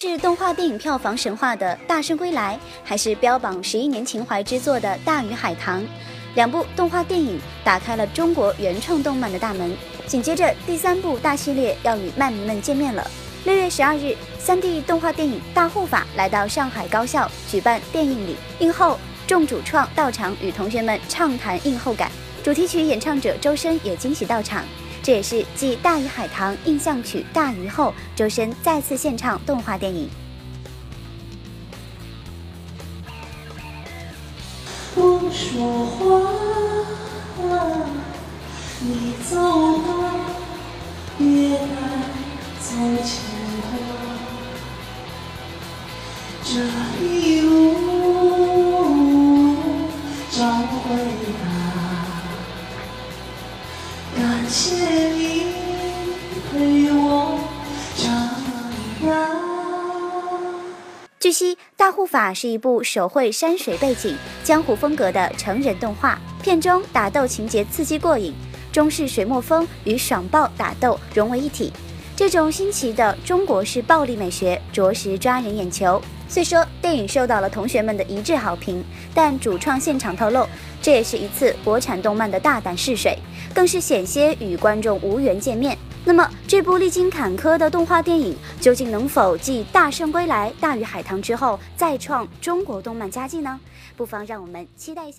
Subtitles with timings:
[0.00, 5.82] 是动画电影票房神话的《大圣归来》，还是标榜十一年情怀之作的《大鱼海棠》？
[6.36, 9.76] 两部动画电影打开了中国原创动漫的大门。
[10.06, 13.04] 紧接着，第三部大系列要与漫迷们见面了。
[13.44, 18.96] 六月十二日，3D 动画电影《大护法》来到上海高校举办电影礼，映后
[19.26, 22.08] 众主创到场与同学们畅谈映后感。
[22.44, 24.64] 主题曲演唱者周深也惊喜到场。
[25.08, 30.06] 这也是继《大鱼海棠》印象曲《大鱼》后，周深再次献唱动画电影。
[34.94, 36.04] 不说话，
[38.80, 40.14] 你走吧，
[41.16, 41.64] 别带
[42.60, 43.24] 走牵
[43.62, 43.70] 挂。
[46.44, 46.60] 这
[47.02, 47.46] 一路
[50.30, 50.94] 找回
[51.40, 51.48] 答，
[54.48, 54.74] 感谢。
[61.20, 68.32] 据悉，《大护法》是一部手绘山水背景、江湖风格的成人动画，片中打斗情节刺激过瘾，
[68.72, 71.70] 中式水墨风与爽爆打斗融为一体，
[72.18, 76.02] 这种新奇的中国式暴力美学着实抓人眼球。
[76.28, 78.82] 虽说电影受到了同学们的一致好评，
[79.14, 80.44] 但主创现场透露，
[80.82, 83.16] 这也是一次国产动漫的大胆试水，
[83.54, 85.78] 更是险些与观众无缘见面。
[86.04, 93.60] 那么，这部历经坎坷的动画电影究竟能否继《大圣归来》《大鱼海棠》之后再创中国动漫佳绩呢？
[93.96, 95.16] 不妨让我们期待一下。